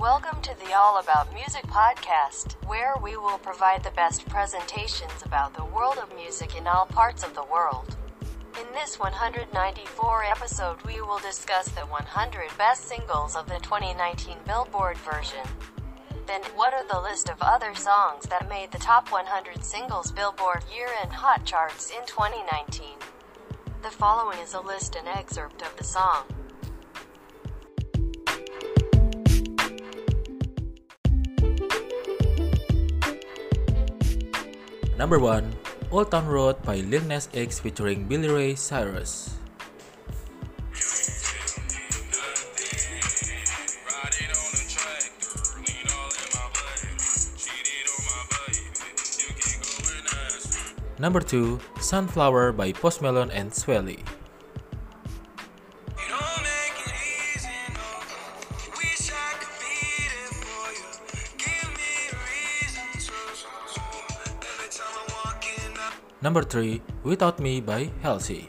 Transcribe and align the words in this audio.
Welcome 0.00 0.40
to 0.42 0.54
the 0.64 0.74
All 0.74 1.00
About 1.00 1.34
Music 1.34 1.64
podcast, 1.64 2.54
where 2.68 2.94
we 3.02 3.16
will 3.16 3.38
provide 3.38 3.82
the 3.82 3.90
best 3.90 4.28
presentations 4.28 5.24
about 5.24 5.54
the 5.54 5.64
world 5.64 5.98
of 5.98 6.14
music 6.14 6.56
in 6.56 6.68
all 6.68 6.86
parts 6.86 7.24
of 7.24 7.34
the 7.34 7.42
world. 7.42 7.96
In 8.60 8.72
this 8.72 9.00
194 9.00 10.24
episode, 10.24 10.76
we 10.86 11.00
will 11.00 11.18
discuss 11.18 11.68
the 11.70 11.80
100 11.80 12.56
best 12.56 12.84
singles 12.84 13.34
of 13.34 13.48
the 13.48 13.58
2019 13.58 14.36
Billboard 14.46 14.96
version. 14.98 15.44
Then, 16.28 16.42
what 16.54 16.74
are 16.74 16.86
the 16.86 17.00
list 17.00 17.28
of 17.28 17.38
other 17.40 17.74
songs 17.74 18.26
that 18.26 18.48
made 18.48 18.70
the 18.70 18.78
top 18.78 19.10
100 19.10 19.64
singles 19.64 20.12
Billboard 20.12 20.62
Year 20.72 20.90
End 21.02 21.12
Hot 21.12 21.44
Charts 21.44 21.90
in 21.90 22.06
2019? 22.06 22.86
The 23.82 23.90
following 23.90 24.38
is 24.38 24.54
a 24.54 24.60
list 24.60 24.94
and 24.94 25.08
excerpt 25.08 25.60
of 25.62 25.76
the 25.76 25.82
song. 25.82 26.22
Number 34.98 35.22
1, 35.22 35.94
Old 35.94 36.10
Town 36.10 36.26
Road 36.26 36.58
by 36.66 36.82
Lil 36.82 37.06
Nas 37.06 37.30
X 37.30 37.62
featuring 37.62 38.10
Billy 38.10 38.26
Ray 38.26 38.58
Cyrus. 38.58 39.30
Number 50.98 51.22
2, 51.22 51.62
Sunflower 51.78 52.50
by 52.58 52.74
Post 52.74 52.98
Malone 52.98 53.30
and 53.30 53.54
Swae 53.54 53.78
Lee. 53.78 54.02
Number 66.38 66.50
3, 66.50 66.80
Without 67.02 67.40
Me 67.40 67.58
by 67.58 67.90
Halsey. 68.00 68.46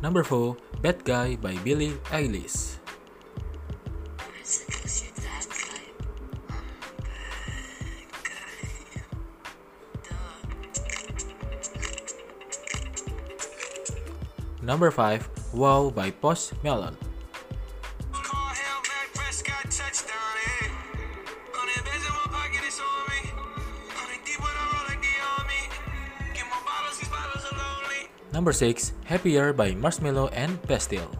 Number 0.00 0.22
4, 0.22 0.56
Bad 0.80 1.02
Guy 1.02 1.34
by 1.42 1.58
Billie 1.66 1.98
Eilish. 2.14 2.73
Number 14.64 14.90
5, 14.90 15.52
Wow 15.52 15.92
by 15.92 16.10
Post 16.10 16.56
Malone. 16.64 16.96
Number 28.32 28.52
6, 28.52 28.92
Happier 29.04 29.52
by 29.52 29.72
Marshmello 29.72 30.32
and 30.32 30.60
Bastille. 30.66 31.12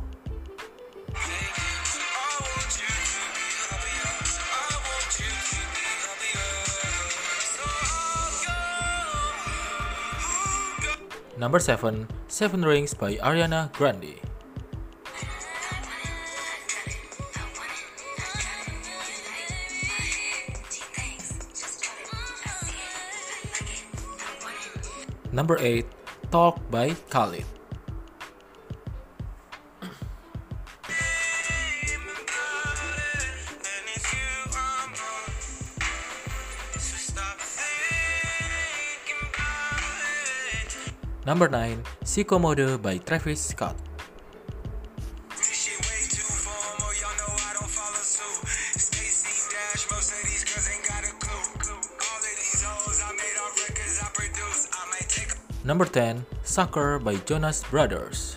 Number 11.45 11.61
7, 11.61 12.09
Seven 12.27 12.65
Rings 12.65 12.95
by 12.95 13.17
Ariana 13.17 13.71
Grande. 13.77 14.17
Number 25.37 25.59
8, 25.61 25.85
Talk 26.33 26.57
by 26.71 26.97
Khalid. 27.13 27.45
Number 41.25 41.49
9, 41.49 41.83
Sicko 42.05 42.39
Mode 42.39 42.83
by 42.83 42.99
Travis 42.99 43.41
Scott. 43.41 43.77
Number 55.65 55.87
10, 55.87 56.27
Sucker 56.45 56.99
by 56.99 57.17
Jonas 57.25 57.65
Brothers. 57.65 58.34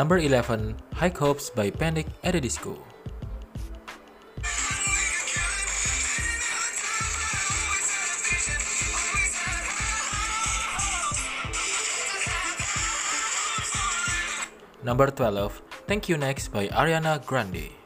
Number 0.00 0.16
11, 0.16 0.96
High 0.96 1.12
Hopes 1.12 1.50
by 1.52 1.68
Panic 1.68 2.08
at 2.24 2.32
the 2.32 2.40
Disco. 2.40 2.72
Number 14.82 15.12
12, 15.12 15.60
Thank 15.84 16.08
You 16.08 16.16
Next 16.16 16.48
by 16.48 16.68
Ariana 16.68 17.20
Grande. 17.26 17.79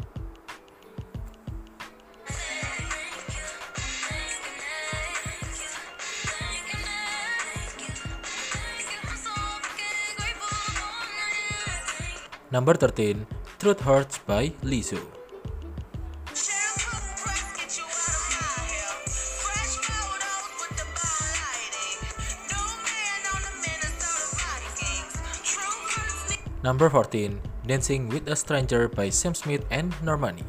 Number 12.54 12.74
13, 12.78 13.26
Truth 13.58 13.80
Hurts 13.80 14.18
by 14.22 14.54
Lizzo. 14.62 15.02
Number 26.62 26.88
14, 26.88 27.42
Dancing 27.66 28.08
with 28.08 28.28
a 28.28 28.36
Stranger 28.36 28.86
by 28.86 29.10
Sam 29.10 29.34
Smith 29.34 29.66
and 29.74 29.90
Normani. 30.06 30.46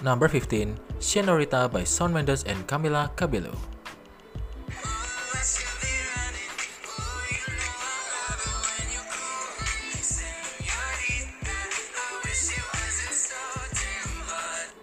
Number 0.00 0.28
15, 0.28 0.80
Senorita 0.98 1.68
by 1.68 1.84
Shawn 1.84 2.16
Mendes 2.16 2.40
and 2.44 2.66
Camila 2.66 3.12
Cabello. 3.16 3.52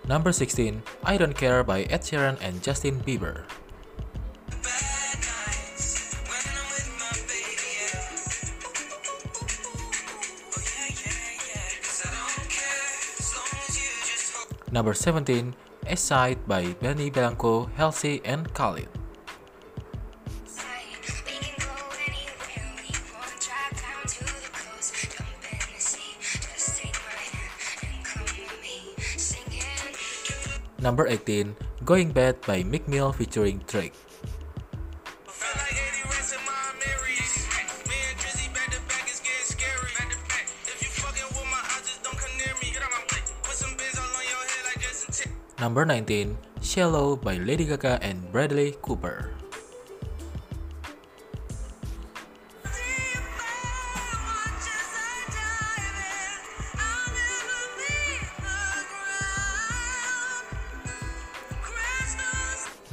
Number 0.07 0.31
16, 0.31 0.83
I 1.03 1.17
Don't 1.17 1.33
Care 1.33 1.65
by 1.65 1.89
Ed 1.89 2.05
Sheeran 2.05 2.37
and 2.39 2.61
Justin 2.61 3.01
Bieber. 3.01 3.43
Number 14.77 14.93
17, 14.93 15.57
A 15.89 15.97
Side 15.97 16.37
by 16.45 16.77
Benny 16.77 17.09
Blanco, 17.09 17.65
Halsey, 17.81 18.21
and 18.21 18.45
Khalid. 18.53 18.85
Number 30.77 31.09
18, 31.09 31.57
Going 31.81 32.13
Bad 32.13 32.37
by 32.45 32.61
Meek 32.61 32.85
Mill 32.85 33.09
featuring 33.09 33.65
Drake. 33.65 33.97
Number 45.57 45.89
19, 45.89 46.37
Shallow 46.61 47.17
by 47.17 47.41
Lady 47.41 47.65
Gaga 47.65 47.97
and 48.05 48.21
Bradley 48.31 48.77
Cooper. 48.85 49.33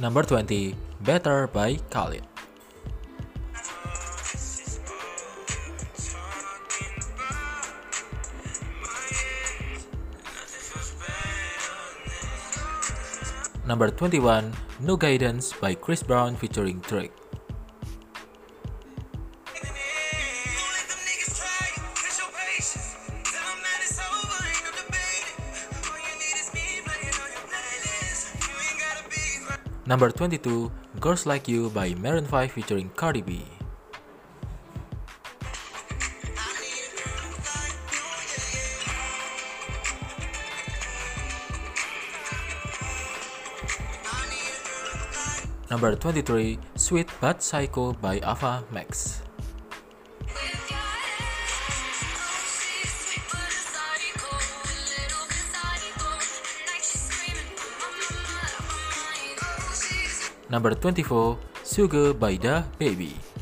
Number 0.01 0.25
20, 0.25 0.73
Better 1.05 1.45
by 1.45 1.77
Khalid. 1.93 2.34
Number 13.65 13.89
21, 13.89 14.53
No 14.85 14.95
Guidance 14.95 15.51
by 15.57 15.73
Chris 15.73 16.03
Brown 16.03 16.37
featuring 16.37 16.85
Drake. 16.85 17.11
Number 29.87 30.09
22, 30.09 30.71
Girls 30.99 31.25
Like 31.25 31.47
You 31.47 31.69
by 31.69 31.93
Maroon 31.97 32.25
5 32.25 32.51
featuring 32.51 32.89
Cardi 32.93 33.21
B. 33.21 33.54
Number 45.75 45.91
23, 45.91 46.55
Sweet 46.79 47.11
But 47.19 47.43
Psycho 47.43 47.91
by 47.99 48.23
Ava 48.23 48.63
Max. 48.71 49.19
Number 60.47 60.71
24, 60.71 61.35
Sugar 61.67 62.13
by 62.15 62.39
Da 62.39 62.63
Baby. 62.79 63.34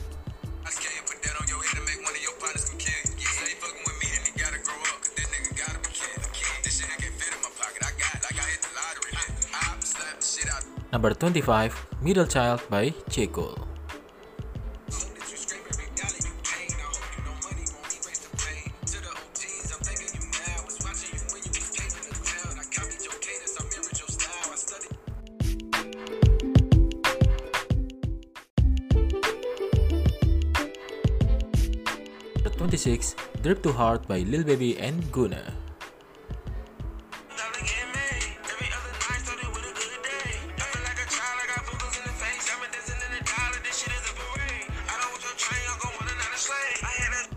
Number 10.93 11.09
25, 11.09 12.05
Middle 12.05 12.27
Child 12.29 12.61
by. 12.69 12.93
Cole. 13.33 13.57
Number 32.37 32.53
26, 32.53 33.15
Drip 33.41 33.63
to 33.63 33.71
Heart 33.73 34.07
by 34.07 34.19
Lil 34.19 34.43
Baby 34.43 34.77
and 34.77 35.01
Gunna. 35.11 35.41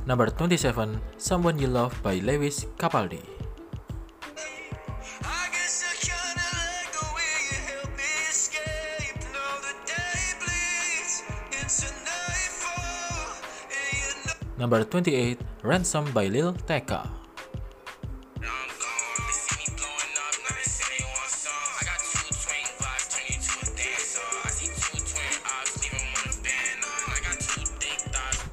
Number 0.06 0.30
27, 0.30 1.02
Someone 1.18 1.58
You 1.58 1.66
Love 1.66 1.90
by 1.98 2.22
Lewis 2.22 2.70
Capaldi. 2.78 3.18
Number 14.54 14.86
28, 14.86 15.42
Ransom 15.66 16.06
by 16.14 16.30
Lil 16.30 16.54
Tecca. 16.54 17.10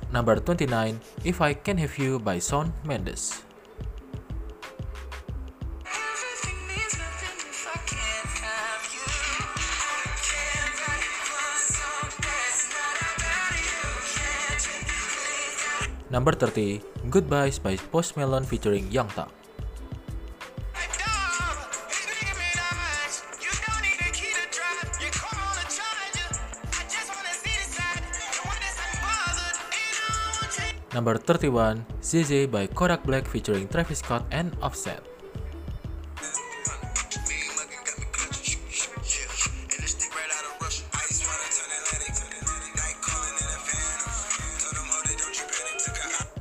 Number 0.10 0.38
29, 0.42 1.02
If 1.24 1.40
I 1.40 1.56
Can 1.56 1.80
Have 1.80 1.96
You 1.96 2.20
by 2.20 2.36
Shawn 2.44 2.76
Mendes. 2.84 3.48
Number 16.12 16.36
30, 16.36 16.84
Goodbyes 17.10 17.58
by 17.58 17.80
Post 17.90 18.20
Malone 18.20 18.44
featuring 18.44 18.92
Young 18.92 19.08
Thug. 19.08 19.32
Number 30.94 31.18
31, 31.18 31.82
ZZ 32.06 32.46
by 32.54 32.70
Kodak 32.70 33.02
Black 33.02 33.26
featuring 33.26 33.66
Travis 33.68 34.06
Scott 34.06 34.30
and 34.30 34.54
Offset. 34.62 35.02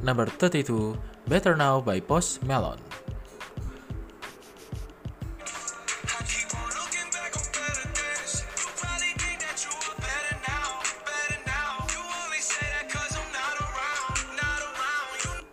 Number 0.05 0.26
32, 0.26 1.00
Better 1.29 1.57
Now 1.57 1.81
by 1.81 2.00
Post 2.00 2.45
Malone. 2.45 2.92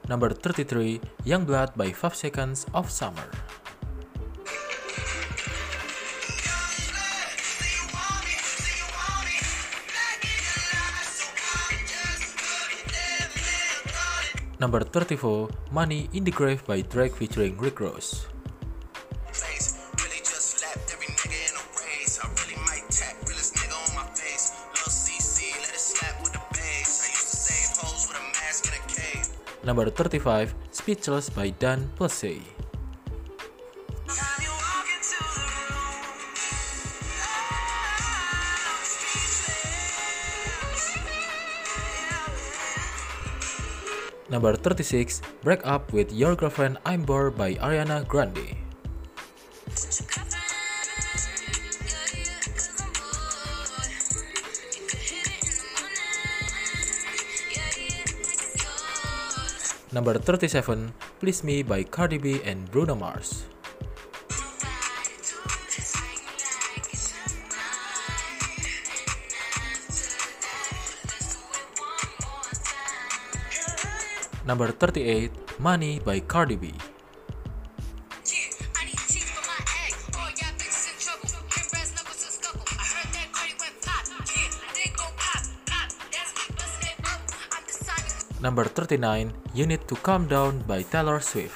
Number 0.09 0.33
33, 0.33 0.99
Young 1.23 1.45
Blood 1.45 1.77
by 1.77 1.93
5 1.93 2.17
Seconds 2.17 2.65
of 2.73 2.89
Summer. 2.89 3.29
Number 14.57 14.81
34, 14.81 15.47
Money 15.69 16.09
in 16.17 16.25
the 16.25 16.33
Grave 16.33 16.65
by 16.65 16.81
Drake 16.81 17.13
featuring 17.13 17.55
Rick 17.61 17.79
Ross. 17.79 18.25
Number 29.69 29.85
35, 29.85 30.55
Speechless 30.73 31.29
by 31.29 31.53
Dan 31.61 31.93
Plessy. 31.93 32.41
Number 44.33 44.57
36, 44.57 45.21
Break 45.45 45.61
Up 45.61 45.93
with 45.93 46.09
Your 46.09 46.33
Girlfriend 46.33 46.81
I'm 46.83 47.05
Bored 47.05 47.37
by 47.37 47.53
Ariana 47.61 48.07
Grande. 48.09 48.58
Number 59.91 60.13
37, 60.21 60.93
Please 61.17 61.43
Me 61.43 61.63
by 61.63 61.81
Cardi 61.81 62.21
B 62.21 62.37
and 62.45 62.69
Bruno 62.69 62.93
Mars. 62.93 63.49
Number 74.45 74.69
38, 74.69 75.33
Money 75.57 75.97
by 76.05 76.21
Cardi 76.21 76.55
B. 76.55 76.73
Number 88.49 88.65
39, 88.65 89.29
You 89.53 89.69
Need 89.69 89.85
to 89.85 89.93
Calm 90.01 90.25
Down 90.25 90.65
by 90.65 90.81
Taylor 90.81 91.21
Swift. 91.21 91.53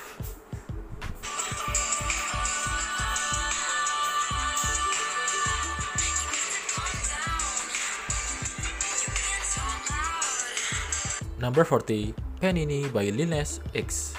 Number 11.41 11.65
40, 11.65 12.13
Panini 12.37 12.85
by 12.93 13.09
Lil 13.09 13.25
Nas 13.25 13.57
X. 13.73 14.12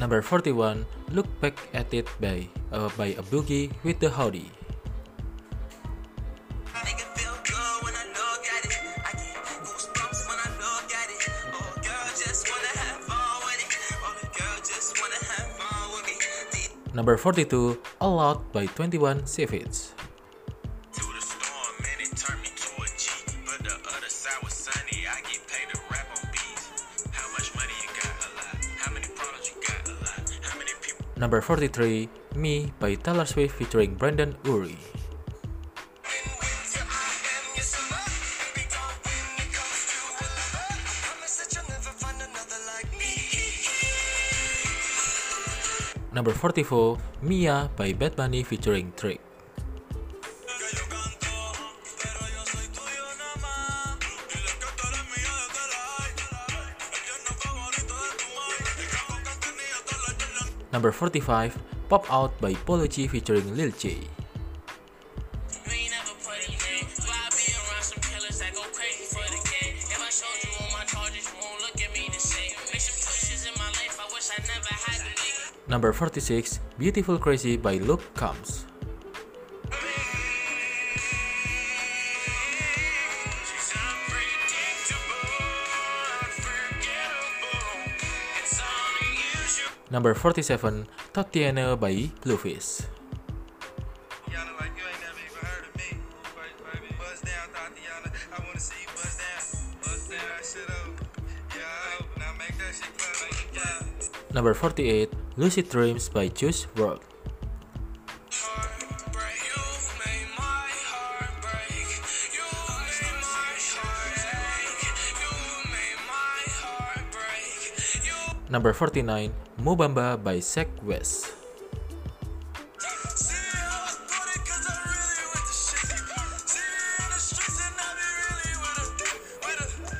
Number 0.00 0.22
41, 0.24 0.86
Look 1.12 1.28
Back 1.44 1.60
at 1.76 1.92
It 1.92 2.08
by, 2.24 2.48
uh, 2.72 2.88
by 2.96 3.12
A 3.20 3.22
Boogie 3.28 3.68
wit 3.84 4.00
da 4.00 4.08
Hoodie. 4.08 4.48
Make 6.72 7.04
it 7.04 7.10
feel 7.12 7.36
good 7.44 7.84
when 7.84 7.92
I 7.92 8.08
look 8.08 8.40
Number 31.30 31.46
43, 31.46 32.10
Me 32.34 32.74
by 32.82 32.98
Taylor 32.98 33.22
Swift 33.22 33.54
featuring 33.54 33.94
Brandon 33.94 34.34
Urie. 34.42 34.74
Number 46.10 46.34
44, 46.34 46.98
Mia 47.22 47.70
by 47.78 47.92
Bad 47.92 48.16
Bunny 48.16 48.42
featuring 48.42 48.90
Drake. 48.98 49.29
In 73.46 73.54
my 73.58 73.66
life, 73.66 73.98
I 74.00 74.12
by 74.12 74.30
I 74.30 74.40
never 74.46 74.74
had 74.74 74.98
to 74.98 75.12
make. 75.20 75.68
Number 75.68 75.92
46, 75.92 76.60
Beautiful 76.78 77.18
Crazy 77.18 77.56
by 77.56 77.76
Luke 77.76 78.02
Combs. 78.14 78.59
number 89.90 90.14
47, 90.14 90.86
Tatiana 91.12 91.76
by 91.76 92.10
Blueface. 92.22 92.86
Number 104.32 104.54
48, 104.54 105.10
Lucid 105.36 105.68
Dreams 105.68 106.08
by 106.08 106.28
Juice 106.28 106.66
WRLD. 106.76 107.09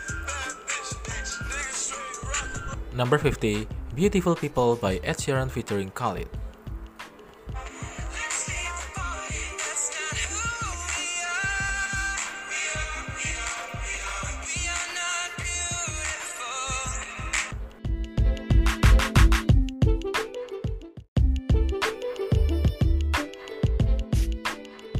A 0.02 0.18
bad 0.26 0.50
bitch. 0.66 1.30
by 1.46 1.70
straight 1.70 2.18
rock. 2.26 2.92
Number 2.92 3.18
50, 3.18 3.68
Beautiful 3.94 4.34
People 4.34 4.74
by 4.74 4.96
Ed 5.04 5.18
Sheeran 5.18 5.48
featuring 5.48 5.90
Khalid. 5.92 6.26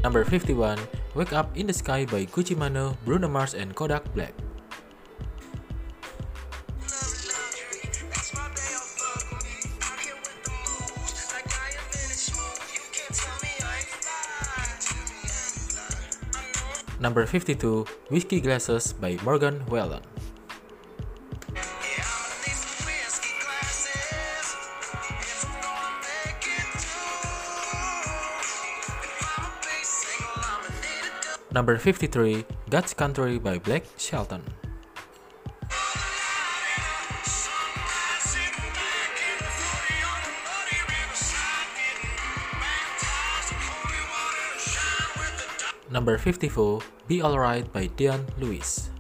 Number 0.01 0.25
51, 0.25 0.81
Wake 1.13 1.37
Up 1.37 1.53
in 1.53 1.69
the 1.69 1.77
Sky 1.77 2.09
by 2.09 2.25
Gucci 2.25 2.57
Mane, 2.57 2.97
Bruno 3.05 3.29
Mars, 3.29 3.53
and 3.53 3.77
Kodak 3.77 4.01
Black. 4.17 4.33
Number 17.01 17.25
52, 17.25 17.85
Whiskey 18.09 18.41
Glasses 18.41 18.93
by 18.93 19.21
Morgan 19.25 19.65
Wallen. 19.69 20.01
Number 31.51 31.77
53, 31.79 32.47
God's 32.71 32.95
Country 32.95 33.39
by 33.43 33.59
Blake 33.59 33.83
Shelton. 33.99 34.43
Number 45.91 46.19
54, 46.19 46.81
Be 47.09 47.21
Alright 47.21 47.67
by 47.73 47.91
Dean 47.99 48.23
Lewis. 48.39 48.95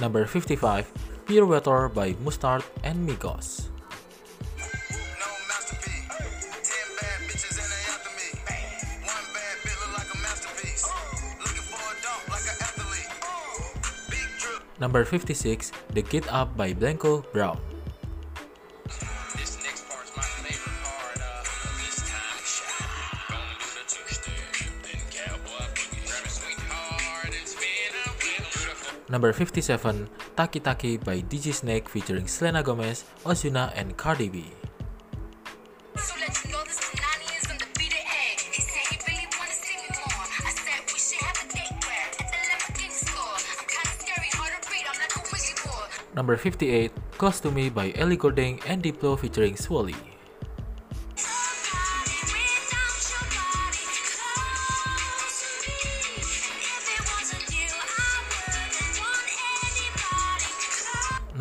Number 0.00 0.24
55, 0.24 0.90
Pure 1.26 1.44
Water 1.44 1.88
by 1.92 2.16
Mustard 2.24 2.64
and 2.82 3.06
Migos. 3.06 3.68
No 5.20 5.28
masterpiece. 5.44 6.08
Ten 6.64 6.88
bad 6.96 7.20
bitches 7.28 7.60
and 7.60 7.68
they 7.68 7.84
after 7.84 8.08
me. 8.16 8.28
One 9.04 9.26
bad 9.36 9.56
bitch 9.60 9.76
look 9.76 9.92
like 10.00 10.08
a 10.08 10.18
masterpiece. 10.24 10.88
Looking 11.44 11.66
for 11.68 11.84
a 11.84 11.94
dunk 12.00 12.32
like 12.32 12.48
an 12.48 12.56
athlete. 12.64 13.12
Big 14.08 14.28
drip. 14.40 14.64
Number 14.80 15.04
56, 15.04 15.70
The 15.92 16.00
Get 16.00 16.26
Up 16.32 16.56
by 16.56 16.72
Blanco 16.72 17.20
Brown. 17.34 17.60
Number 29.10 29.32
57, 29.34 30.06
Taki 30.38 30.60
Taki 30.62 30.96
by 30.96 31.18
DJ 31.26 31.50
Snake 31.50 31.88
featuring 31.88 32.30
Selena 32.30 32.62
Gomez, 32.62 33.02
Ozuna, 33.26 33.74
and 33.74 33.96
Cardi 33.98 34.30
B. 34.30 34.46
Number 46.14 46.36
58, 46.36 46.92
Close 47.18 47.40
to 47.40 47.50
Me 47.50 47.68
by 47.68 47.90
Ellie 47.96 48.16
Goulding 48.16 48.60
and 48.66 48.80
Diplo 48.80 49.18
featuring 49.18 49.54
Swae 49.54 49.90
Lee. 49.90 50.09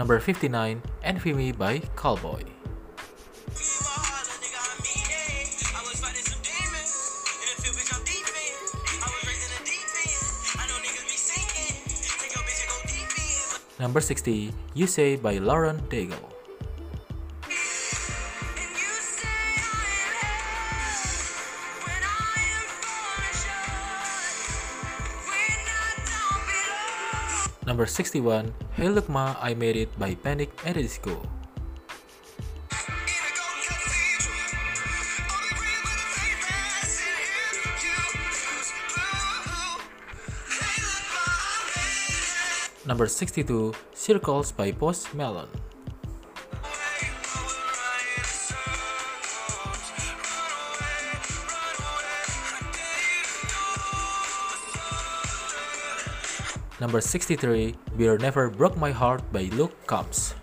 Number 0.09 0.25
59, 0.25 0.81
Envy 1.03 1.33
Me 1.33 1.51
by 1.51 1.77
Calboy. 1.93 2.41
Number 13.79 14.01
60, 14.01 14.51
You 14.73 14.87
Say 14.87 15.15
by 15.15 15.37
Lauren 15.37 15.77
Daigle. 15.93 16.38
Number 27.79 27.87
61, 27.87 28.53
Hey 28.75 28.89
Look 28.89 29.07
Ma, 29.07 29.39
I 29.39 29.53
Made 29.53 29.77
It 29.77 29.87
by 29.95 30.11
Panic 30.11 30.51
at 30.67 30.75
the 30.75 30.83
Disco. 30.83 31.15
Number 42.83 43.07
62, 43.07 43.71
Circles 43.95 44.51
by 44.51 44.73
Post 44.73 45.15
Malone. 45.15 45.47
Number 56.79 57.01
63, 57.01 57.75
Beer 57.97 58.17
Never 58.17 58.49
Broke 58.49 58.77
My 58.77 58.91
Heart 58.91 59.33
by 59.35 59.51
Luke 59.51 59.75
Combs. 59.85 60.33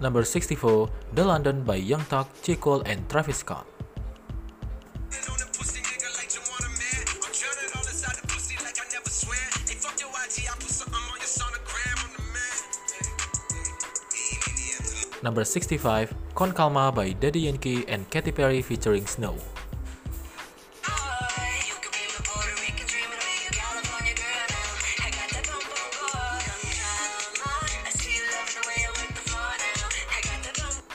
Number 0.00 0.24
64, 0.24 0.88
The 1.12 1.24
London 1.28 1.62
by 1.62 1.76
Young 1.76 2.00
Thug. 2.08 2.26
Cole, 2.58 2.80
and 2.88 3.06
Travis 3.10 3.44
Scott. 3.44 3.66
Number 15.22 15.44
65, 15.44 16.14
Con 16.34 16.52
Calma 16.52 16.90
by 16.90 17.12
Daddy 17.12 17.40
Yankee 17.40 17.84
and 17.88 18.08
Katy 18.08 18.32
Perry 18.32 18.62
featuring 18.62 19.04
Snow. 19.04 19.36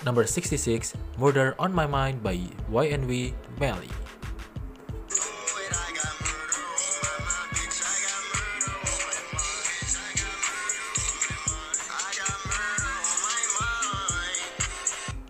Number 0.03 0.25
66, 0.25 0.93
Murder 1.17 1.55
on 1.57 1.73
My 1.73 1.85
Mind 1.85 2.21
by 2.21 2.37
YNW 2.69 3.33
Melly. 3.59 3.89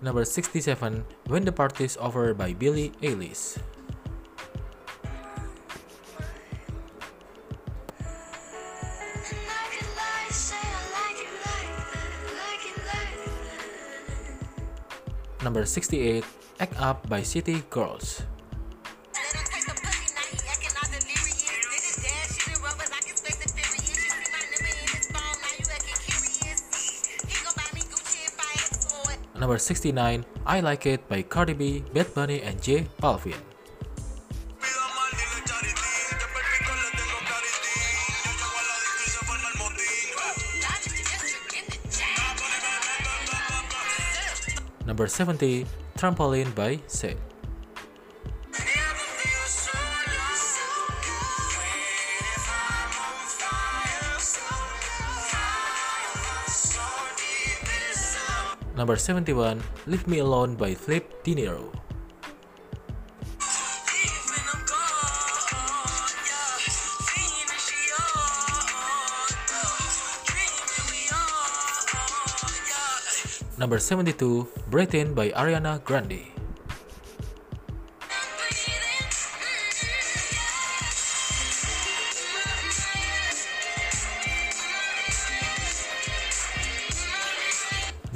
Number 0.05 0.21
67, 0.21 1.01
When 1.33 1.49
the 1.49 1.51
Party's 1.51 1.97
Over 1.97 2.37
by 2.37 2.53
Billie 2.53 2.93
Eilish. 3.01 3.57
Number 15.41 15.65
68, 15.65 16.21
Act 16.61 16.77
Up 16.77 17.09
by 17.09 17.25
City 17.25 17.65
Girls. 17.73 18.21
Number 29.45 29.59
69, 29.59 30.25
I 30.43 30.59
Like 30.59 30.87
It 30.87 31.07
by 31.07 31.21
Cardi 31.21 31.53
B, 31.53 31.83
Bad 31.93 32.11
Bunny, 32.15 32.41
and 32.41 32.59
J 32.63 32.87
Balvin. 32.99 33.37
Number 44.87 45.05
70, 45.05 45.67
Trampoline 45.95 46.55
by 46.55 46.79
Shaed. 46.89 47.34
Number 58.75 58.97
71, 58.99 59.63
Leave 59.87 60.05
Me 60.05 60.19
Alone 60.19 60.55
by 60.59 60.75
Flipp 60.75 61.23
Dinero. 61.23 61.71
Number 73.57 73.79
72, 73.79 74.45
Breathe 74.69 74.93
In 74.93 75.13
by 75.15 75.31
Ariana 75.31 75.81
Grande. 75.81 76.34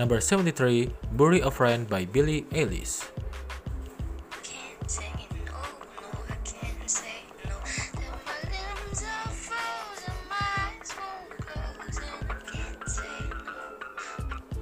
Number 0.10 0.26
73, 0.26 0.89
Bury 1.13 1.39
a 1.41 1.52
Friend 1.52 1.88
by 1.88 2.04
Billie 2.04 2.41
Eilish. 2.50 3.06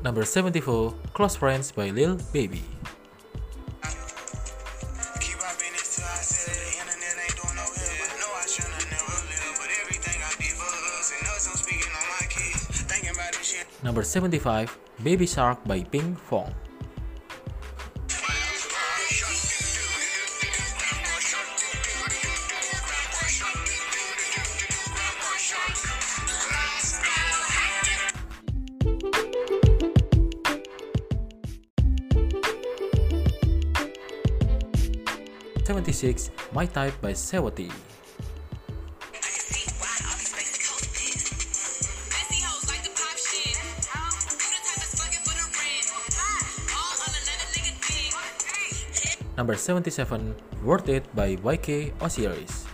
Number 0.03 0.25
74, 0.25 0.93
Close 1.13 1.37
Friends 1.37 1.71
by 1.71 1.91
Lil 1.91 2.19
Baby. 2.33 2.76
75, 14.17 14.79
Baby 15.03 15.27
Shark 15.27 15.63
by 15.65 15.83
Pink 15.83 16.17
Fong. 16.17 16.51
Seventy-six, 35.63 36.31
My 36.53 36.65
Type 36.65 36.99
by 37.01 37.13
Saweetie. 37.13 37.69
Number 49.37 49.53
77, 49.53 50.33
Worth 50.65 50.89
It 50.89 51.05
by 51.13 51.37
YK 51.37 51.93
Osiris. 52.01 52.65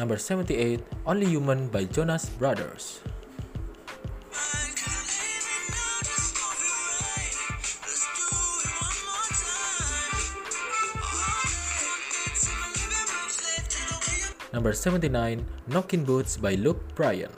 Number 0.00 0.16
78, 0.18 0.82
Only 1.06 1.26
Human 1.30 1.68
by 1.68 1.84
Jonas 1.84 2.26
Brothers. 2.34 2.99
Number 14.60 14.76
79, 14.76 15.40
Knockin' 15.72 16.04
Boots 16.04 16.36
by 16.36 16.52
Luke 16.52 16.84
Bryan. 16.92 17.32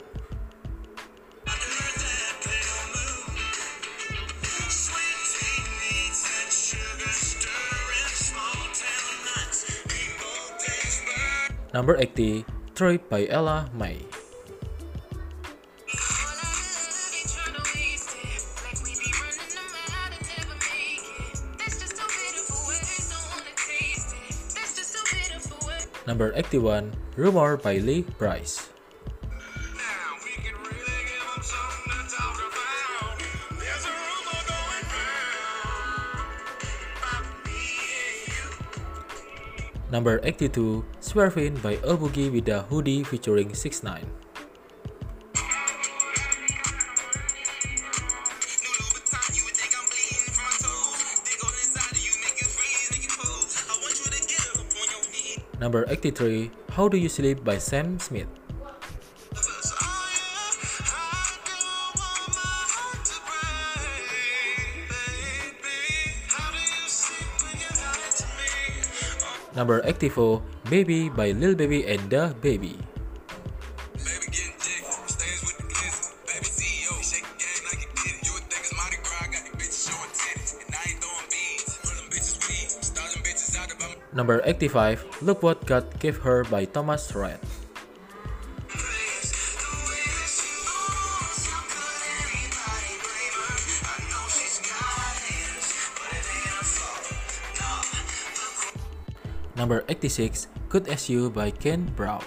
Number 11.71 11.95
80, 11.95 12.43
Trip 12.75 13.07
by 13.07 13.23
Ella 13.31 13.71
Mai. 13.71 14.12
Number 26.05 26.33
81, 26.35 26.91
Rumor 27.15 27.55
by 27.55 27.77
Lee 27.79 28.03
Brice. 28.19 28.69
Number 39.91 40.19
82, 40.23 40.83
Swervin 40.99 41.61
by 41.61 41.77
Boogie 41.77 42.33
with 42.33 42.49
a 42.49 42.63
Hoodie 42.63 43.03
featuring 43.03 43.53
6 43.53 43.83
9 43.83 44.22
Number 55.73 55.89
83, 55.89 56.51
How 56.77 56.85
Do 56.85 57.01
You 57.01 57.09
Sleep 57.09 57.43
by 57.43 57.57
Sam 57.57 57.97
Smith. 57.97 58.29
Number 69.57 69.81
84, 69.81 70.45
Baby 70.69 71.09
by 71.09 71.33
Lil 71.33 71.57
Baby 71.57 71.89
and 71.89 72.05
The. 72.05 72.37
Baby 72.37 72.77
Number 84.13 84.41
85, 84.45 85.25
Look 85.25 85.41
What 85.41 85.65
God 85.65 85.89
Gave 85.97 86.21
Her 86.21 86.45
by 86.45 86.65
Thomas 86.65 87.09
Rhett. 87.15 87.41
Number 99.55 99.85
86, 99.89 100.47
Good 100.69 100.87
As 100.89 101.09
You 101.09 101.29
by 101.29 101.49
Kane 101.49 101.89
Brown. 101.95 102.21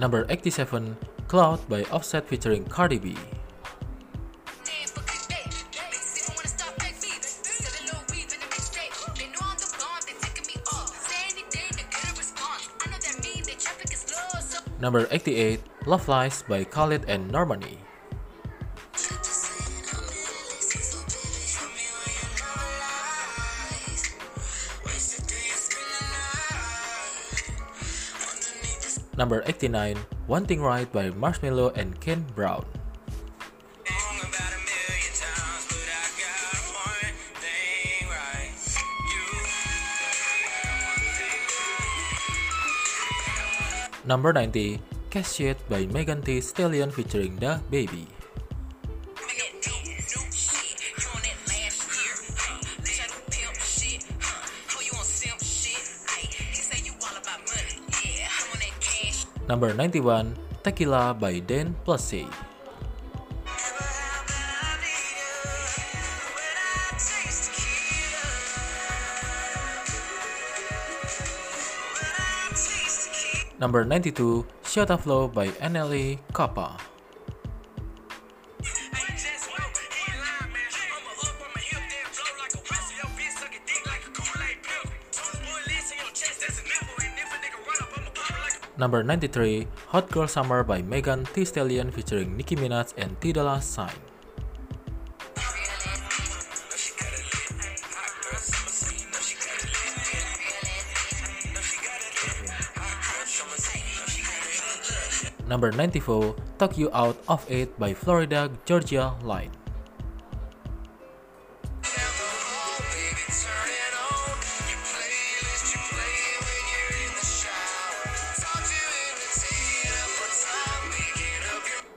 Number 0.00 0.24
87, 0.30 0.96
Cloud 1.28 1.60
by 1.68 1.84
Offset 1.92 2.24
featuring 2.24 2.64
Cardi 2.64 2.96
B. 2.96 3.14
Number 14.80 15.06
88, 15.10 15.60
Love 15.84 16.08
Lies 16.08 16.40
by 16.48 16.64
Khalid 16.64 17.04
and 17.04 17.30
Normani. 17.30 17.89
Number 29.20 29.44
89, 29.44 30.00
One 30.32 30.48
Thing 30.48 30.64
Right 30.64 30.88
by 30.88 31.12
Marshmello 31.12 31.76
and 31.76 31.92
Kane 32.00 32.24
Brown. 32.32 32.64
Wrong 33.84 34.16
about 34.16 34.48
a 34.48 34.60
million 34.64 35.12
times, 35.12 35.68
but 35.68 35.84
I 35.84 36.08
got 36.16 36.56
one 36.72 37.20
thing 37.36 38.08
right. 38.08 38.56
You. 44.00 44.08
Number 44.08 44.32
90, 44.32 44.80
Cashier 45.12 45.52
by 45.68 45.84
Megan 45.92 46.24
Thee 46.24 46.40
Stallion 46.40 46.88
featuring 46.88 47.36
DaBaby. 47.36 48.19
Number 59.50 59.74
91, 59.74 60.38
Tequila 60.62 61.10
by 61.10 61.42
Dan 61.42 61.74
Plessy. 61.82 62.22
Number 73.58 73.82
92, 73.82 74.46
Shut 74.62 74.86
Up 74.94 75.02
Flow 75.02 75.26
by 75.26 75.50
NLE 75.58 76.22
Kappa. 76.30 76.89
Number 88.80 89.04
93, 89.04 89.68
Hot 89.92 90.08
Girl 90.08 90.24
Summer 90.24 90.64
by 90.64 90.80
Megan 90.80 91.28
Thee 91.36 91.44
Stallion 91.44 91.92
featuring 91.92 92.32
Nicki 92.32 92.56
Minaj 92.56 92.96
and 92.96 93.12
T 93.20 93.28
Dolla 93.28 93.60
Sign. 93.60 93.92
Number 105.44 105.68
94, 105.76 106.56
Talk 106.56 106.78
You 106.80 106.88
Out 106.96 107.20
of 107.28 107.44
It 107.52 107.76
by 107.76 107.92
Florida 107.92 108.48
Georgia 108.64 109.12
Line. 109.20 109.52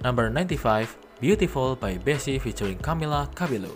Number 0.03 0.29
95, 0.29 0.97
Beautiful 1.23 1.77
by 1.79 1.95
Bazzi 1.95 2.35
featuring 2.35 2.77
Camila 2.79 3.33
Cabello. 3.33 3.71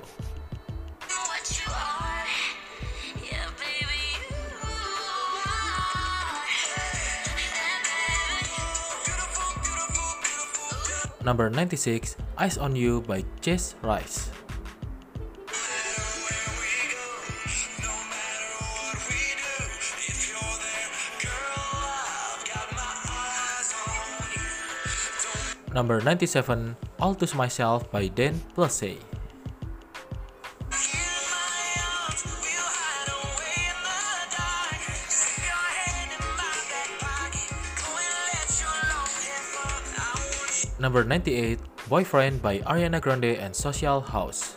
Number 11.24 11.50
96, 11.50 12.18
Eyes 12.38 12.58
on 12.58 12.76
You 12.76 13.00
by 13.08 13.24
Chase 13.40 13.76
Rice. 13.82 14.27
Number 25.78 26.02
97, 26.02 26.74
All 26.98 27.14
to 27.14 27.30
Myself 27.38 27.86
by 27.94 28.10
Dan 28.10 28.42
+ 28.58 28.66
Shay. 28.74 28.98
Number 40.82 41.06
98, 41.06 41.62
Boyfriend 41.86 42.42
by 42.42 42.58
Ariana 42.66 42.98
Grande 42.98 43.38
and 43.38 43.54
Social 43.54 44.02
House. 44.02 44.57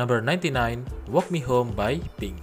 Number 0.00 0.24
99, 0.24 1.12
Walk 1.12 1.28
Me 1.28 1.40
Home 1.44 1.76
by 1.76 2.00
Pink. 2.16 2.40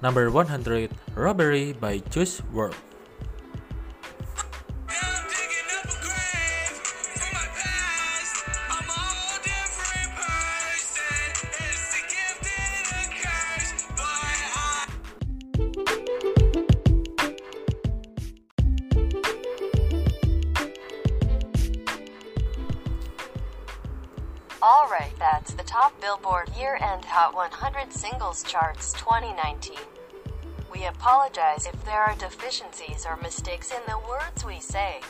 Number 0.00 0.32
100, 0.32 0.96
Robbery 1.12 1.76
by 1.76 2.00
Juice 2.08 2.40
WRLD. 2.56 2.95
Hot 27.18 27.34
100 27.34 27.94
Singles 27.94 28.42
Charts 28.42 28.92
2019. 28.92 29.78
We 30.70 30.84
apologize 30.84 31.64
if 31.64 31.82
there 31.86 32.02
are 32.02 32.14
deficiencies 32.16 33.06
or 33.08 33.16
mistakes 33.16 33.70
in 33.70 33.80
the 33.86 33.98
words 34.06 34.44
we 34.44 34.60
say. 34.60 35.00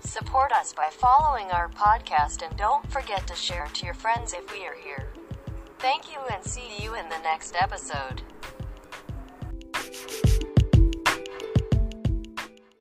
Support 0.00 0.52
us 0.52 0.72
by 0.72 0.88
following 0.90 1.50
our 1.50 1.68
podcast 1.68 2.40
and 2.40 2.56
don't 2.56 2.90
forget 2.90 3.26
to 3.26 3.34
share 3.34 3.68
to 3.74 3.84
your 3.84 3.92
friends 3.92 4.32
if 4.32 4.50
we 4.50 4.66
are 4.66 4.76
here. 4.82 5.12
Thank 5.78 6.10
you 6.10 6.20
and 6.32 6.42
see 6.42 6.82
you 6.82 6.94
in 6.94 7.06
the 7.10 7.18
next 7.22 7.54
episode. 7.54 8.22